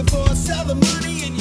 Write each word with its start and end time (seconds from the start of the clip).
For 0.00 0.06
poor 0.06 0.34
sell 0.34 0.64
the 0.64 0.76
money 0.76 1.24
and 1.26 1.39